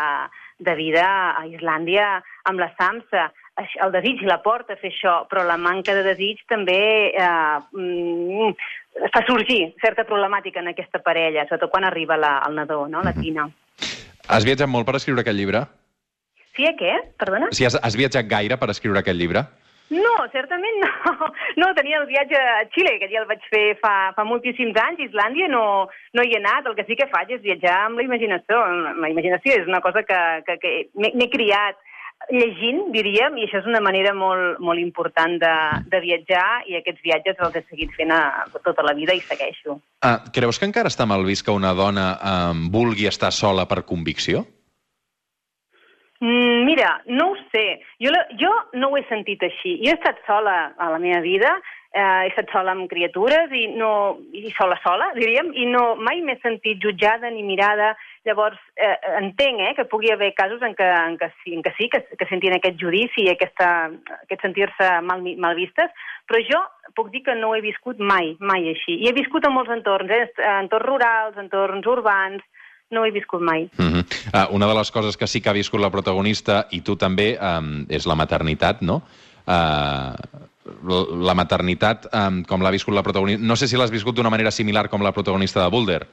de 0.56 0.78
vida 0.80 1.04
a 1.36 1.44
Islàndia 1.52 2.14
amb 2.48 2.64
la 2.64 2.72
Samsa. 2.80 3.28
El 3.84 3.92
desig 3.94 4.22
la 4.28 4.40
porta 4.44 4.74
a 4.74 4.80
fer 4.80 4.90
això, 4.92 5.14
però 5.30 5.44
la 5.46 5.58
manca 5.60 5.94
de 5.96 6.04
desig 6.06 6.42
també 6.48 6.80
eh, 7.10 7.58
mm, 7.76 8.52
fa 9.12 9.24
sorgir 9.28 9.60
certa 9.82 10.06
problemàtica 10.08 10.62
en 10.62 10.72
aquesta 10.72 11.02
parella, 11.04 11.46
sobretot 11.48 11.72
quan 11.72 11.86
arriba 11.88 12.18
la, 12.20 12.38
el 12.48 12.56
nadó, 12.58 12.86
no? 12.88 13.02
la 13.06 13.14
Tina. 13.16 13.48
Has 14.30 14.46
viatjat 14.46 14.70
molt 14.70 14.86
per 14.86 14.96
escriure 15.00 15.24
aquest 15.24 15.38
llibre? 15.38 15.64
Sí, 16.56 16.66
a 16.66 16.74
què? 16.78 16.92
Perdona? 17.18 17.50
Si 17.56 17.66
has, 17.66 17.78
has 17.82 17.96
viatjat 17.98 18.28
gaire 18.30 18.58
per 18.60 18.70
escriure 18.72 19.02
aquest 19.02 19.18
llibre? 19.18 19.44
No, 19.90 20.12
certament 20.32 20.76
no. 20.84 20.90
No, 21.60 21.72
tenia 21.74 21.98
el 21.98 22.06
viatge 22.06 22.38
a 22.38 22.62
Xile, 22.70 22.94
que 23.00 23.08
ja 23.10 23.20
el 23.24 23.28
vaig 23.28 23.42
fer 23.50 23.74
fa, 23.82 24.12
fa 24.14 24.24
moltíssims 24.24 24.78
anys. 24.78 25.02
Islàndia 25.08 25.48
no, 25.50 25.64
no 26.14 26.24
hi 26.24 26.34
he 26.34 26.38
anat. 26.38 26.68
El 26.70 26.76
que 26.78 26.86
sí 26.86 26.96
que 26.98 27.10
faig 27.10 27.32
és 27.34 27.42
viatjar 27.42 27.74
amb 27.88 27.98
la 27.98 28.06
imaginació. 28.06 28.60
La 29.02 29.10
imaginació 29.10 29.58
és 29.58 29.66
una 29.68 29.82
cosa 29.84 30.04
que, 30.06 30.20
que, 30.46 30.56
que 30.62 30.74
m'he 30.94 31.28
criat 31.34 31.78
llegint, 32.28 32.90
diríem, 32.94 33.38
i 33.38 33.46
això 33.46 33.60
és 33.62 33.68
una 33.70 33.80
manera 33.82 34.12
molt, 34.14 34.60
molt 34.62 34.82
important 34.82 35.38
de, 35.40 35.54
de 35.90 36.00
viatjar 36.04 36.62
i 36.68 36.76
aquests 36.78 37.02
viatges 37.06 37.40
els 37.40 37.56
he 37.56 37.64
seguit 37.70 37.96
fent 37.96 38.12
a, 38.14 38.22
tota 38.64 38.84
la 38.86 38.94
vida 38.94 39.16
i 39.16 39.24
segueixo. 39.24 39.80
Ah, 40.04 40.18
creus 40.34 40.60
que 40.60 40.68
encara 40.68 40.92
està 40.92 41.08
mal 41.08 41.24
vist 41.26 41.46
que 41.46 41.54
una 41.54 41.72
dona 41.74 42.06
eh, 42.14 42.64
vulgui 42.72 43.08
estar 43.10 43.32
sola 43.34 43.66
per 43.70 43.82
convicció? 43.88 44.44
Mm, 46.20 46.64
mira, 46.68 47.00
no 47.08 47.30
ho 47.32 47.36
sé. 47.50 47.80
Jo, 48.02 48.12
jo 48.38 48.52
no 48.76 48.90
ho 48.90 48.98
he 48.98 49.04
sentit 49.08 49.42
així. 49.46 49.78
Jo 49.80 49.94
he 49.94 49.96
estat 49.96 50.20
sola 50.26 50.74
a 50.76 50.90
la 50.92 51.00
meva 51.00 51.22
vida, 51.24 51.54
eh, 51.94 52.02
he 52.02 52.28
estat 52.28 52.52
sola 52.52 52.74
amb 52.76 52.90
criatures 52.90 53.52
i, 53.56 53.66
no, 53.80 54.20
i 54.36 54.52
sola 54.58 54.76
sola, 54.84 55.10
diríem, 55.16 55.54
i 55.56 55.66
no, 55.70 55.94
mai 55.96 56.20
m'he 56.24 56.36
sentit 56.44 56.82
jutjada 56.84 57.32
ni 57.32 57.42
mirada. 57.46 57.94
Llavors, 58.28 58.58
eh, 58.76 58.96
entenc 59.16 59.62
eh, 59.64 59.72
que 59.78 59.86
pugui 59.88 60.10
haver 60.12 60.34
casos 60.36 60.60
en 60.66 60.74
què, 60.76 60.84
en 61.08 61.16
què 61.16 61.30
sí, 61.40 61.54
en 61.56 61.62
què, 61.64 61.72
sí 61.78 61.88
que, 61.88 62.02
que 62.20 62.26
sentin 62.28 62.52
aquest 62.52 62.76
judici 62.80 63.24
i 63.24 63.30
aquesta, 63.32 63.88
aquest 64.26 64.44
sentir-se 64.44 64.88
mal, 65.08 65.24
mal 65.40 65.56
vistes, 65.56 65.88
però 66.28 66.42
jo 66.44 66.60
puc 66.98 67.08
dir 67.14 67.22
que 67.24 67.36
no 67.38 67.54
he 67.56 67.62
viscut 67.64 68.02
mai, 68.12 68.34
mai 68.44 68.68
així. 68.74 68.98
I 69.00 69.08
he 69.08 69.16
viscut 69.16 69.48
en 69.48 69.56
molts 69.56 69.72
entorns, 69.72 70.12
eh, 70.12 70.52
entorns 70.58 70.88
rurals, 70.90 71.40
entorns 71.40 71.88
urbans, 71.88 72.44
no 72.92 73.06
he 73.06 73.14
viscut 73.14 73.40
mai. 73.40 73.70
Uh 73.78 73.88
-huh. 73.88 74.04
uh, 74.34 74.54
una 74.54 74.66
de 74.66 74.74
les 74.74 74.90
coses 74.90 75.16
que 75.16 75.26
sí 75.26 75.40
que 75.40 75.48
ha 75.48 75.56
viscut 75.56 75.80
la 75.80 75.90
protagonista, 75.90 76.66
i 76.70 76.82
tu 76.82 76.96
també, 76.96 77.38
um, 77.40 77.86
és 77.88 78.06
la 78.06 78.14
maternitat, 78.14 78.82
no? 78.82 79.02
Uh, 79.46 80.12
la 81.24 81.34
maternitat, 81.34 82.06
um, 82.12 82.44
com 82.44 82.60
l'ha 82.62 82.70
viscut 82.70 82.94
la 82.94 83.02
protagonista... 83.02 83.42
No 83.46 83.56
sé 83.56 83.66
si 83.66 83.76
l'has 83.76 83.90
viscut 83.90 84.14
d'una 84.14 84.30
manera 84.30 84.50
similar 84.50 84.88
com 84.88 85.02
la 85.02 85.12
protagonista 85.12 85.62
de 85.62 85.70
Boulder. 85.70 86.06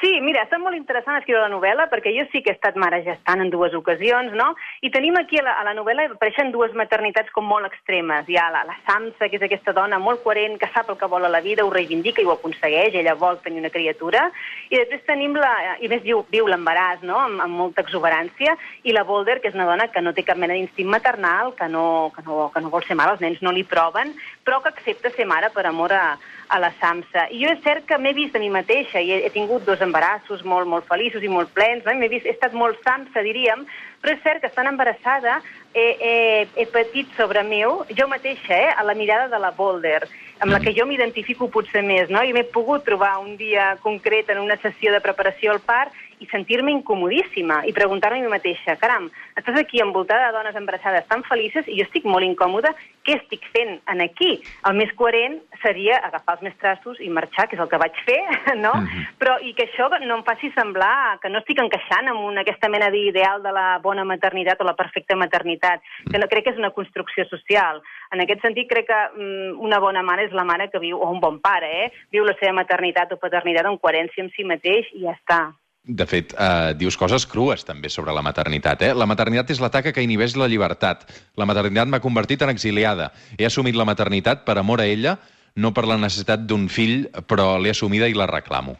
Sí, 0.00 0.14
mira, 0.24 0.46
està 0.46 0.56
molt 0.56 0.78
interessant 0.78 1.18
escriure 1.18 1.42
la 1.42 1.52
novel·la 1.52 1.84
perquè 1.92 2.14
jo 2.16 2.22
sí 2.32 2.40
que 2.40 2.54
he 2.54 2.56
estat 2.56 2.76
mare 2.80 3.02
gestant 3.04 3.42
en 3.44 3.50
dues 3.52 3.74
ocasions, 3.76 4.32
no? 4.32 4.46
I 4.80 4.88
tenim 4.94 5.18
aquí 5.20 5.36
a 5.36 5.42
la, 5.44 5.58
a 5.60 5.64
la 5.66 5.74
novel·la 5.76 6.06
apareixen 6.14 6.48
dues 6.54 6.72
maternitats 6.72 7.28
com 7.34 7.44
molt 7.44 7.68
extremes. 7.68 8.24
Hi 8.24 8.38
ha 8.40 8.46
la, 8.54 8.62
la 8.64 8.78
Samsa, 8.86 9.28
que 9.28 9.36
és 9.36 9.44
aquesta 9.44 9.74
dona 9.76 9.98
molt 10.00 10.22
coherent, 10.24 10.56
que 10.56 10.70
sap 10.72 10.88
el 10.88 10.96
que 10.96 11.08
vol 11.12 11.28
a 11.28 11.32
la 11.32 11.42
vida, 11.44 11.66
ho 11.66 11.72
reivindica 11.74 12.24
i 12.24 12.28
ho 12.28 12.32
aconsegueix, 12.32 12.96
ella 12.96 13.12
vol 13.20 13.42
tenir 13.44 13.60
una 13.60 13.72
criatura. 13.74 14.24
I 14.70 14.78
després 14.78 15.04
tenim 15.10 15.36
la... 15.36 15.52
I 15.84 15.92
més 15.92 16.00
viu, 16.06 16.24
viu 16.32 16.48
l'embaràs, 16.48 17.04
no?, 17.04 17.20
amb, 17.20 17.44
amb 17.44 17.60
molta 17.60 17.84
exuberància. 17.84 18.56
I 18.88 18.96
la 18.96 19.04
Boulder, 19.04 19.36
que 19.44 19.52
és 19.52 19.58
una 19.58 19.68
dona 19.68 19.90
que 19.92 20.00
no 20.00 20.14
té 20.16 20.24
cap 20.24 20.40
mena 20.40 20.56
d'instint 20.56 20.88
maternal, 20.88 21.52
que 21.60 21.68
no, 21.68 22.08
que, 22.16 22.24
no, 22.24 22.48
que 22.54 22.64
no 22.64 22.72
vol 22.72 22.88
ser 22.88 22.96
mare, 22.96 23.18
els 23.18 23.26
nens 23.26 23.44
no 23.44 23.52
li 23.52 23.68
proven, 23.68 24.16
però 24.50 24.58
que 24.64 24.72
accepta 24.74 25.12
ser 25.14 25.28
mare 25.30 25.52
per 25.54 25.62
amor 25.66 25.92
a, 25.94 26.18
a 26.50 26.58
la 26.58 26.72
Samsa. 26.80 27.28
I 27.30 27.38
jo 27.38 27.52
és 27.54 27.60
cert 27.62 27.84
que 27.86 27.98
m'he 28.02 28.10
vist 28.16 28.34
a 28.34 28.40
mi 28.42 28.48
mateixa 28.50 28.98
i 28.98 29.12
he, 29.14 29.20
he 29.28 29.30
tingut 29.30 29.62
dos 29.62 29.78
embarassos 29.86 30.42
molt, 30.42 30.66
molt 30.66 30.88
feliços 30.90 31.22
i 31.22 31.30
molt 31.30 31.52
plens, 31.54 31.86
no? 31.86 31.94
vist, 32.10 32.26
he 32.26 32.34
estat 32.34 32.56
molt 32.58 32.80
Samsa, 32.82 33.22
diríem, 33.22 33.62
però 34.02 34.16
és 34.16 34.24
cert 34.24 34.42
que 34.42 34.50
estant 34.50 34.66
embarassada 34.66 35.36
he, 35.70 35.86
he, 36.02 36.16
he 36.58 36.66
patit 36.74 37.14
sobre 37.14 37.44
meu, 37.46 37.84
jo 37.94 38.08
mateixa, 38.10 38.58
eh, 38.58 38.74
a 38.74 38.82
la 38.82 38.98
mirada 38.98 39.30
de 39.30 39.38
la 39.38 39.52
Boulder, 39.54 40.02
amb 40.42 40.50
la 40.50 40.58
que 40.58 40.74
jo 40.74 40.88
m'identifico 40.88 41.46
potser 41.52 41.84
més, 41.86 42.10
no? 42.10 42.24
I 42.26 42.34
m'he 42.34 42.48
pogut 42.50 42.82
trobar 42.82 43.20
un 43.22 43.36
dia 43.38 43.76
concret 43.84 44.34
en 44.34 44.42
una 44.42 44.58
sessió 44.58 44.90
de 44.90 45.04
preparació 45.04 45.54
al 45.54 45.62
parc 45.62 45.94
i 46.20 46.28
sentir-me 46.30 46.72
incomodíssima 46.72 47.62
i 47.66 47.72
preguntar-me 47.76 48.20
a 48.20 48.22
mi 48.22 48.30
mateixa, 48.32 48.76
caram, 48.80 49.08
estàs 49.40 49.58
aquí 49.58 49.80
envoltada 49.80 50.28
de 50.28 50.36
dones 50.36 50.56
embarassades 50.56 51.06
tan 51.08 51.24
felices 51.24 51.68
i 51.68 51.78
jo 51.78 51.86
estic 51.88 52.04
molt 52.04 52.26
incòmoda, 52.26 52.74
què 53.06 53.16
estic 53.16 53.46
fent 53.54 53.78
en 53.88 54.02
aquí? 54.04 54.34
El 54.68 54.76
més 54.76 54.92
coherent 54.98 55.38
seria 55.62 55.98
agafar 56.04 56.36
els 56.36 56.44
meus 56.46 56.58
traços 56.60 57.00
i 57.00 57.08
marxar, 57.08 57.46
que 57.48 57.56
és 57.56 57.62
el 57.62 57.70
que 57.72 57.80
vaig 57.80 57.96
fer, 58.04 58.20
no? 58.64 58.74
Mm 58.76 58.86
-hmm. 58.86 59.06
Però, 59.20 59.38
i 59.40 59.54
que 59.54 59.66
això 59.66 59.88
no 60.04 60.16
em 60.16 60.24
faci 60.24 60.52
semblar 60.52 61.18
que 61.22 61.28
no 61.28 61.38
estic 61.38 61.58
encaixant 61.60 62.08
amb 62.08 62.20
una, 62.20 62.40
aquesta 62.42 62.68
mena 62.68 62.90
d'ideal 62.90 63.42
de 63.42 63.52
la 63.52 63.78
bona 63.78 64.04
maternitat 64.04 64.60
o 64.60 64.64
la 64.64 64.76
perfecta 64.76 65.16
maternitat, 65.16 65.80
que 66.10 66.18
no 66.18 66.28
crec 66.28 66.44
que 66.44 66.50
és 66.50 66.58
una 66.58 66.70
construcció 66.70 67.24
social. 67.24 67.82
En 68.12 68.20
aquest 68.20 68.42
sentit, 68.42 68.68
crec 68.68 68.86
que 68.86 69.00
mm, 69.16 69.60
una 69.60 69.78
bona 69.78 70.02
mare 70.02 70.24
és 70.24 70.32
la 70.32 70.44
mare 70.44 70.68
que 70.70 70.78
viu, 70.78 70.98
o 70.98 71.10
un 71.10 71.20
bon 71.20 71.40
pare, 71.40 71.84
eh? 71.84 71.92
viu 72.12 72.24
la 72.24 72.36
seva 72.40 72.52
maternitat 72.52 73.12
o 73.12 73.16
paternitat 73.16 73.66
en 73.66 73.78
coherència 73.78 74.22
amb 74.22 74.32
si 74.34 74.44
mateix 74.44 74.86
i 74.92 75.02
ja 75.06 75.12
està. 75.12 75.40
De 75.90 76.06
fet, 76.06 76.32
eh, 76.38 76.74
dius 76.78 76.94
coses 76.94 77.24
crues 77.26 77.64
també 77.66 77.90
sobre 77.90 78.12
la 78.14 78.22
maternitat. 78.22 78.82
Eh? 78.86 78.92
La 78.94 79.08
maternitat 79.10 79.50
és 79.50 79.60
l'ataca 79.62 79.90
que 79.92 80.04
inhibeix 80.06 80.36
la 80.38 80.46
llibertat. 80.46 81.02
La 81.36 81.48
maternitat 81.50 81.90
m'ha 81.90 82.02
convertit 82.04 82.42
en 82.46 82.52
exiliada. 82.52 83.10
He 83.38 83.48
assumit 83.48 83.74
la 83.74 83.88
maternitat 83.88 84.44
per 84.46 84.58
amor 84.58 84.84
a 84.84 84.86
ella, 84.86 85.16
no 85.56 85.72
per 85.74 85.88
la 85.90 85.98
necessitat 85.98 86.46
d'un 86.46 86.68
fill, 86.70 87.08
però 87.26 87.56
l'he 87.58 87.74
assumida 87.74 88.06
i 88.06 88.14
la 88.14 88.30
reclamo. 88.30 88.76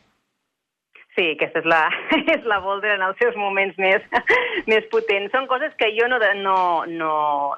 Sí, 1.20 1.34
aquesta 1.34 1.60
és 1.60 1.66
la, 1.68 1.80
és 2.34 2.46
la 2.48 2.56
Boulder 2.64 2.94
en 2.94 3.02
els 3.04 3.18
seus 3.20 3.34
moments 3.36 3.76
més, 3.82 4.04
més 4.70 4.86
potents. 4.92 5.28
Són 5.34 5.44
coses 5.50 5.74
que 5.76 5.90
jo 5.92 6.06
no, 6.08 6.16
no, 6.40 6.56
no, 6.88 7.10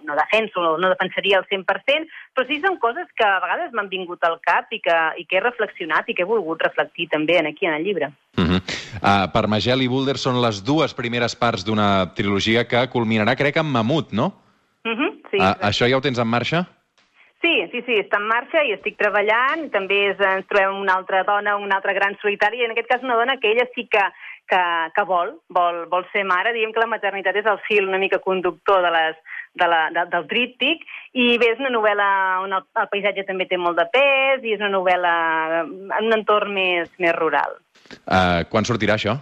no 0.03 0.17
defenso, 0.19 0.65
no, 0.65 0.73
no 0.83 0.91
defensaria 0.91 1.39
al 1.39 1.47
100%, 1.47 2.11
però 2.35 2.47
sí 2.49 2.59
són 2.65 2.81
coses 2.83 3.07
que 3.15 3.29
a 3.29 3.39
vegades 3.45 3.71
m'han 3.77 3.93
vingut 3.93 4.27
al 4.27 4.41
cap 4.43 4.75
i 4.75 4.81
que, 4.83 4.99
i 5.23 5.27
que 5.31 5.39
he 5.39 5.45
reflexionat 5.45 6.11
i 6.11 6.19
que 6.19 6.27
he 6.27 6.31
volgut 6.33 6.67
reflectir 6.67 7.07
també 7.13 7.39
en 7.39 7.53
aquí 7.53 7.71
en 7.71 7.79
el 7.79 7.87
llibre. 7.87 8.11
Uh 8.35 8.49
-huh. 8.49 8.61
uh, 8.99 9.31
per 9.31 9.47
Magel 9.47 9.83
i 9.83 9.89
Boulder 9.89 10.19
són 10.19 10.43
les 10.43 10.65
dues 10.65 10.95
primeres 10.95 11.37
parts 11.37 11.65
d'una 11.65 12.15
trilogia 12.17 12.67
que 12.67 12.89
culminarà, 12.91 13.37
crec, 13.37 13.59
amb 13.59 13.71
Mamut, 13.71 14.11
no? 14.13 14.33
Uh 14.85 14.91
-huh, 14.91 15.11
sí. 15.31 15.39
Uh, 15.39 15.55
això 15.71 15.87
ja 15.89 15.97
ho 15.97 16.01
tens 16.01 16.19
en 16.19 16.27
marxa? 16.27 16.67
Sí, 17.43 17.55
sí, 17.73 17.81
sí, 17.83 17.97
està 17.99 18.21
en 18.23 18.29
marxa 18.31 18.61
i 18.63 18.71
estic 18.71 18.95
treballant. 19.01 19.67
També 19.75 19.99
és, 20.13 20.21
ens 20.23 20.47
trobem 20.47 20.79
una 20.79 20.95
altra 21.01 21.25
dona, 21.27 21.57
una 21.59 21.81
altra 21.81 21.95
gran 21.97 22.15
solitària, 22.23 22.63
i 22.63 22.69
en 22.69 22.75
aquest 22.77 22.87
cas 22.93 23.03
una 23.03 23.17
dona 23.19 23.35
que 23.43 23.51
ella 23.51 23.67
sí 23.75 23.89
que, 23.91 24.05
que, 24.47 24.61
que 24.95 25.05
vol, 25.09 25.35
vol, 25.51 25.81
vol 25.91 26.07
ser 26.13 26.23
mare. 26.29 26.55
Diem 26.55 26.71
que 26.71 26.83
la 26.85 26.91
maternitat 26.93 27.41
és 27.43 27.49
el 27.51 27.59
fil 27.67 27.91
una 27.91 27.99
mica 27.99 28.23
conductor 28.23 28.87
de 28.87 28.95
les, 28.95 29.19
de 29.59 29.69
la, 29.75 29.83
de, 29.91 30.07
del 30.15 30.31
tríptic, 30.31 30.87
i 31.19 31.33
bé, 31.43 31.51
és 31.57 31.65
una 31.65 31.75
novel·la 31.75 32.09
on 32.45 32.55
el, 32.61 32.65
el 32.79 32.89
paisatge 32.95 33.27
també 33.27 33.51
té 33.51 33.59
molt 33.59 33.81
de 33.81 33.89
pes, 33.91 34.47
i 34.47 34.55
és 34.55 34.63
una 34.63 34.71
novel·la 34.77 35.17
en 35.67 36.07
un 36.07 36.19
entorn 36.21 36.55
més, 36.55 36.95
més 37.03 37.19
rural. 37.19 37.59
Uh, 38.07 38.47
quan 38.55 38.71
sortirà 38.71 38.95
això? 38.95 39.19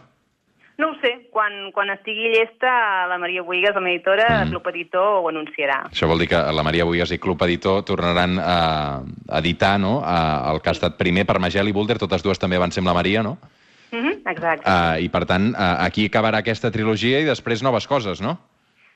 No 0.81 0.93
ho 0.93 0.97
sé, 1.03 1.11
quan, 1.35 1.69
quan 1.77 1.91
estigui 1.93 2.31
llesta 2.33 2.71
la 3.11 3.19
Maria 3.21 3.43
Boigues, 3.45 3.75
la 3.77 3.83
meva 3.85 3.99
editora, 3.99 4.29
mm. 4.39 4.53
Club 4.55 4.69
Editor 4.73 5.09
ho 5.21 5.29
anunciarà. 5.29 5.83
Això 5.91 6.09
vol 6.09 6.23
dir 6.23 6.31
que 6.33 6.41
la 6.57 6.65
Maria 6.65 6.87
Boigues 6.89 7.13
i 7.13 7.21
Club 7.21 7.43
Editor 7.45 7.83
tornaran 7.85 8.39
a 8.41 8.59
editar 9.43 9.75
no? 9.83 9.99
el 10.01 10.63
que 10.65 10.73
ha 10.73 10.77
estat 10.79 10.97
primer 10.97 11.27
per 11.29 11.37
Magel 11.43 11.69
i 11.69 11.75
Boulder, 11.77 11.99
totes 12.01 12.25
dues 12.25 12.41
també 12.41 12.61
van 12.61 12.73
ser 12.73 12.81
amb 12.81 12.95
la 12.95 12.97
Maria, 12.97 13.23
no? 13.27 13.37
Mm 13.91 14.01
-hmm, 14.07 14.31
exacte. 14.31 14.71
Uh, 14.71 15.03
I 15.05 15.09
per 15.09 15.25
tant, 15.27 15.51
uh, 15.53 15.85
aquí 15.85 16.07
acabarà 16.07 16.39
aquesta 16.39 16.71
trilogia 16.71 17.21
i 17.21 17.25
després 17.25 17.63
noves 17.63 17.87
coses, 17.87 18.21
no? 18.21 18.39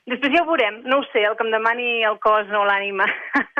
Després 0.06 0.34
ja 0.34 0.42
ho 0.42 0.46
veurem, 0.46 0.82
no 0.84 0.98
ho 0.98 1.04
sé, 1.12 1.24
el 1.24 1.36
que 1.36 1.44
em 1.46 1.50
demani 1.50 2.04
el 2.04 2.18
cos 2.20 2.46
o 2.52 2.64
l'ànima. 2.64 3.06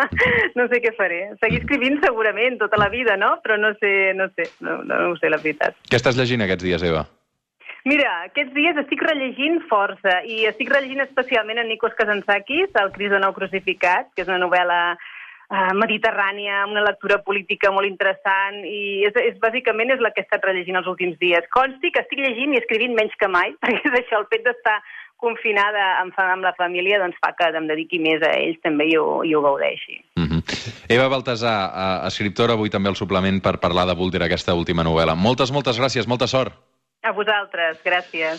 no 0.59 0.69
sé 0.69 0.81
què 0.85 0.95
faré. 0.97 1.33
Seguir 1.40 1.61
escrivint 1.61 2.00
segurament 2.04 2.59
tota 2.59 2.76
la 2.76 2.88
vida, 2.88 3.16
no? 3.16 3.40
Però 3.43 3.57
no 3.57 3.73
sé, 3.81 4.12
no 4.14 4.28
sé, 4.37 4.50
no, 4.61 4.83
no 4.85 4.95
ho 5.11 5.16
sé, 5.16 5.31
la 5.31 5.38
veritat. 5.38 5.75
Què 5.88 5.97
estàs 5.97 6.16
llegint 6.16 6.43
aquests 6.43 6.64
dies, 6.64 6.83
Eva? 6.83 7.07
Mira, 7.85 8.11
aquests 8.31 8.55
dies 8.57 8.79
estic 8.81 9.03
rellegint 9.05 9.59
força 9.69 10.23
i 10.25 10.47
estic 10.49 10.71
rellegint 10.73 11.05
especialment 11.05 11.61
en 11.61 11.69
Nikos 11.69 11.93
Kazantzakis, 11.99 12.73
El 12.81 12.95
Cristo 12.95 13.21
nou 13.21 13.35
crucificat, 13.37 14.09
que 14.17 14.25
és 14.25 14.31
una 14.31 14.41
novel·la 14.41 14.79
uh, 14.97 15.73
mediterrània, 15.76 16.62
una 16.71 16.85
lectura 16.87 17.21
política 17.26 17.69
molt 17.76 17.91
interessant 17.91 18.62
i 18.64 19.05
és, 19.05 19.21
és, 19.21 19.37
bàsicament 19.43 19.93
és 19.93 20.00
la 20.00 20.14
que 20.17 20.25
he 20.25 20.26
estat 20.26 20.49
rellegint 20.49 20.81
els 20.81 20.88
últims 20.88 21.21
dies. 21.21 21.45
Consti 21.53 21.93
que 21.93 22.00
estic 22.07 22.25
llegint 22.25 22.57
i 22.57 22.62
escrivint 22.62 22.97
menys 22.97 23.21
que 23.21 23.29
mai, 23.29 23.53
perquè 23.61 23.85
és 23.93 24.00
això, 24.00 24.25
el 24.25 24.29
fet 24.33 24.49
d'estar 24.49 24.81
confinada 25.21 25.85
amb, 26.00 26.17
amb 26.21 26.45
la 26.45 26.57
família 26.57 26.99
doncs 27.00 27.21
fa 27.21 27.37
que 27.37 27.53
em 27.53 27.69
dediqui 27.69 28.00
més 28.00 28.25
a 28.25 28.33
ells 28.41 28.64
també 28.64 28.88
i 28.88 28.97
ho, 28.97 29.21
i 29.29 29.37
ho 29.37 29.45
gaudeixi. 29.45 30.00
Mm 30.17 30.25
-hmm. 30.25 30.41
Eva 30.88 31.09
Baltasar, 31.12 31.59
uh, 31.69 32.07
escriptora, 32.09 32.57
avui 32.57 32.71
també 32.71 32.88
el 32.88 32.97
suplement 32.97 33.43
per 33.43 33.61
parlar 33.61 33.85
de 33.85 33.95
Boulder, 33.95 34.23
aquesta 34.23 34.55
última 34.55 34.83
novel·la. 34.83 35.14
Moltes, 35.14 35.53
moltes 35.53 35.79
gràcies, 35.79 36.09
molta 36.09 36.26
sort. 36.26 36.73
A 37.05 37.11
vosaltres, 37.13 37.77
gràcies. 37.85 38.33